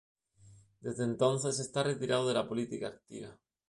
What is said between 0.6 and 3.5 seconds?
Desde entonces está retirado de la política activa.